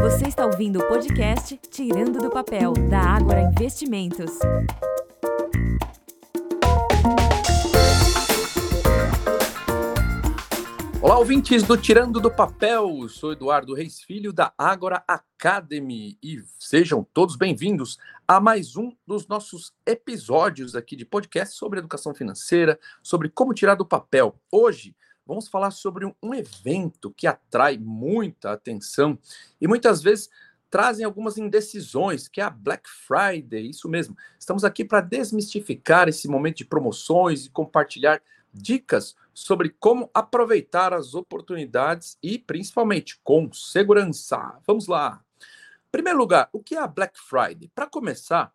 [0.00, 4.30] Você está ouvindo o podcast Tirando do Papel, da Ágora Investimentos.
[11.00, 13.08] Olá, ouvintes do Tirando do Papel.
[13.08, 17.96] Sou Eduardo Reis Filho da Ágora Academy e sejam todos bem-vindos
[18.28, 23.76] a mais um dos nossos episódios aqui de podcast sobre educação financeira, sobre como tirar
[23.76, 24.36] do papel.
[24.52, 24.94] Hoje
[25.26, 29.18] vamos falar sobre um, evento que atrai muita atenção
[29.60, 30.30] e muitas vezes
[30.70, 33.68] trazem algumas indecisões, que é a Black Friday.
[33.68, 34.16] Isso mesmo.
[34.38, 38.20] Estamos aqui para desmistificar esse momento de promoções e compartilhar
[38.52, 44.58] dicas sobre como aproveitar as oportunidades e principalmente com segurança.
[44.66, 45.22] Vamos lá.
[45.40, 47.70] Em primeiro lugar, o que é a Black Friday?
[47.74, 48.52] Para começar,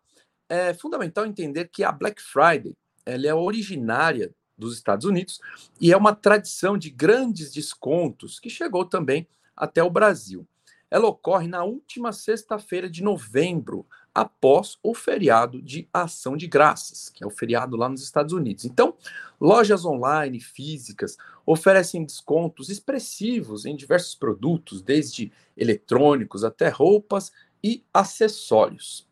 [0.48, 5.40] é fundamental entender que a Black Friday ela é originária dos Estados Unidos
[5.80, 9.26] e é uma tradição de grandes descontos que chegou também
[9.56, 10.46] até o Brasil.
[10.90, 17.24] Ela ocorre na última sexta-feira de novembro, após o feriado de Ação de Graças, que
[17.24, 18.64] é o feriado lá nos Estados Unidos.
[18.64, 18.94] Então,
[19.40, 27.32] lojas online físicas oferecem descontos expressivos em diversos produtos, desde eletrônicos até roupas
[27.64, 29.08] e acessórios.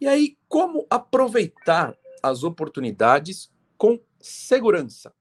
[0.00, 5.12] E aí, como aproveitar as oportunidades com segurança.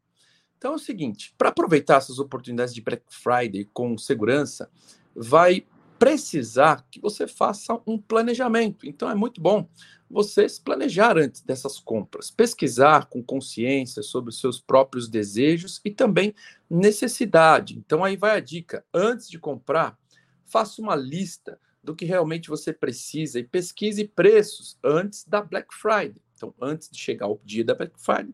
[0.58, 4.70] Então é o seguinte, para aproveitar essas oportunidades de Black Friday com segurança,
[5.16, 5.66] vai
[6.00, 8.88] precisar que você faça um planejamento.
[8.88, 9.68] Então é muito bom
[10.10, 15.92] você se planejar antes dessas compras, pesquisar com consciência sobre os seus próprios desejos e
[15.92, 16.34] também
[16.70, 17.78] necessidade.
[17.78, 19.98] Então aí vai a dica, antes de comprar,
[20.46, 26.22] faça uma lista do que realmente você precisa e pesquise preços antes da Black Friday.
[26.36, 28.34] Então, antes de chegar o dia da Black Friday,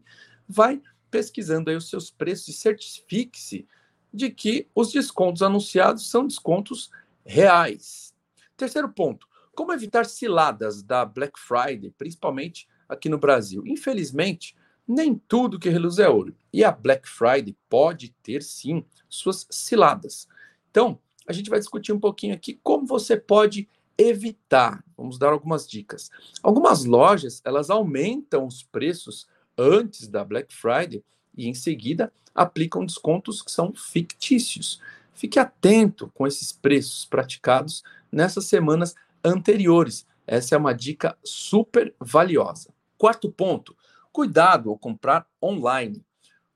[0.51, 3.67] vai pesquisando aí os seus preços e certifique-se
[4.13, 6.91] de que os descontos anunciados são descontos
[7.25, 8.13] reais.
[8.57, 13.63] Terceiro ponto, como evitar ciladas da Black Friday, principalmente aqui no Brasil?
[13.65, 14.55] Infelizmente,
[14.87, 16.35] nem tudo que reluz é ouro.
[16.51, 20.27] E a Black Friday pode ter sim suas ciladas.
[20.69, 24.83] Então, a gente vai discutir um pouquinho aqui como você pode evitar.
[24.97, 26.09] Vamos dar algumas dicas.
[26.41, 29.27] Algumas lojas, elas aumentam os preços
[29.61, 31.03] antes da Black Friday
[31.37, 34.81] e em seguida aplicam descontos que são fictícios.
[35.13, 40.07] Fique atento com esses preços praticados nessas semanas anteriores.
[40.25, 42.73] Essa é uma dica super valiosa.
[42.97, 43.75] Quarto ponto:
[44.11, 46.03] cuidado ao comprar online.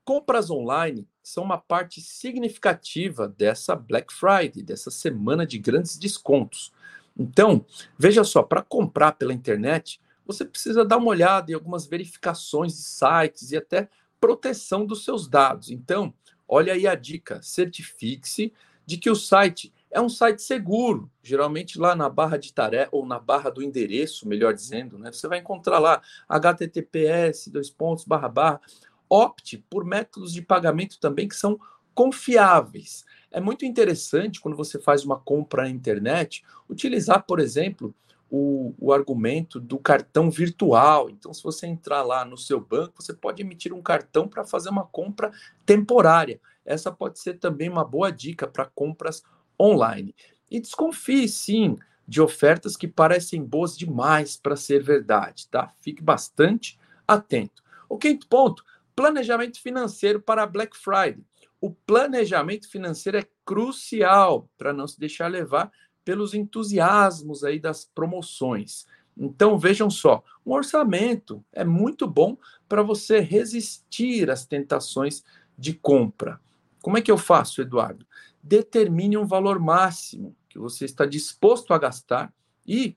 [0.04, 6.72] Compras online são uma parte significativa dessa Black Friday, dessa semana de grandes descontos.
[7.18, 7.64] Então,
[7.98, 12.82] veja só, para comprar pela internet, você precisa dar uma olhada em algumas verificações de
[12.82, 13.88] sites e até
[14.20, 15.70] proteção dos seus dados.
[15.70, 16.12] Então,
[16.48, 18.52] olha aí a dica: certifique-se
[18.84, 21.10] de que o site é um site seguro.
[21.22, 25.10] Geralmente lá na barra de tarefa ou na barra do endereço, melhor dizendo, né?
[25.12, 28.60] Você vai encontrar lá https dois pontos barra barra.
[29.08, 31.58] Opte por métodos de pagamento também que são
[31.94, 33.04] confiáveis.
[33.30, 37.94] É muito interessante quando você faz uma compra na internet utilizar, por exemplo,
[38.30, 41.08] o, o argumento do cartão virtual.
[41.10, 44.70] Então, se você entrar lá no seu banco, você pode emitir um cartão para fazer
[44.70, 45.30] uma compra
[45.64, 46.40] temporária.
[46.64, 49.22] Essa pode ser também uma boa dica para compras
[49.60, 50.14] online.
[50.50, 51.76] E desconfie, sim,
[52.06, 55.72] de ofertas que parecem boas demais para ser verdade, tá?
[55.80, 57.62] Fique bastante atento.
[57.88, 58.64] O quinto ponto:
[58.94, 61.24] planejamento financeiro para Black Friday.
[61.60, 65.70] O planejamento financeiro é crucial para não se deixar levar
[66.06, 68.86] pelos entusiasmos aí das promoções.
[69.18, 75.24] Então vejam só, um orçamento é muito bom para você resistir às tentações
[75.58, 76.40] de compra.
[76.80, 78.06] Como é que eu faço, Eduardo?
[78.40, 82.32] Determine um valor máximo que você está disposto a gastar
[82.64, 82.96] e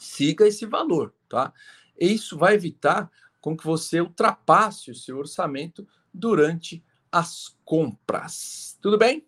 [0.00, 1.52] siga esse valor, tá?
[1.96, 3.08] Isso vai evitar
[3.40, 8.76] com que você ultrapasse o seu orçamento durante as compras.
[8.82, 9.24] Tudo bem?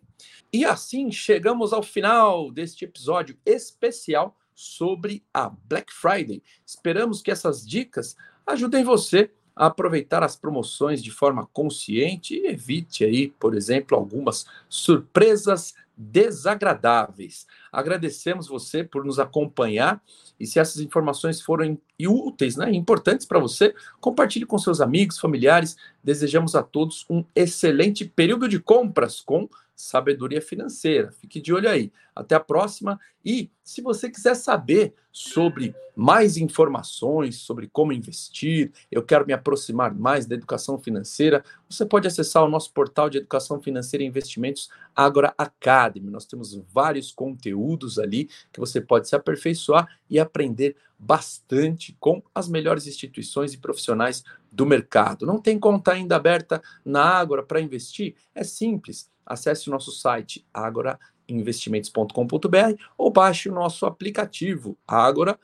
[0.51, 6.43] E assim chegamos ao final deste episódio especial sobre a Black Friday.
[6.65, 13.03] Esperamos que essas dicas ajudem você a aproveitar as promoções de forma consciente e evite
[13.03, 17.45] aí, por exemplo, algumas surpresas desagradáveis.
[17.71, 20.01] Agradecemos você por nos acompanhar
[20.39, 25.77] e se essas informações foram úteis, né, importantes para você, compartilhe com seus amigos, familiares.
[26.03, 29.47] Desejamos a todos um excelente período de compras com
[29.81, 31.11] sabedoria financeira.
[31.11, 31.91] Fique de olho aí.
[32.15, 32.99] Até a próxima.
[33.23, 39.93] E se você quiser saber sobre mais informações sobre como investir, eu quero me aproximar
[39.93, 44.69] mais da educação financeira, você pode acessar o nosso portal de educação financeira e investimentos
[44.95, 46.09] Agora Academy.
[46.09, 52.47] Nós temos vários conteúdos ali que você pode se aperfeiçoar e aprender bastante com as
[52.47, 55.25] melhores instituições e profissionais do mercado.
[55.25, 58.15] Não tem conta ainda aberta na Ágora para investir?
[58.35, 59.10] É simples.
[59.31, 65.39] Acesse o nosso site agorainvestimentos.com.br ou baixe o nosso aplicativo Agora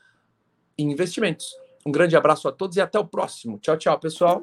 [0.76, 1.56] Investimentos.
[1.86, 3.58] Um grande abraço a todos e até o próximo.
[3.58, 4.42] Tchau, tchau, pessoal.